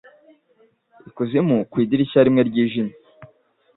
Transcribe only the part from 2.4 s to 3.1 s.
ryijimye;